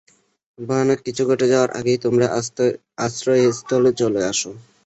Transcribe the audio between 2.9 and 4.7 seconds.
আশ্রয়স্থলে চলে আসো!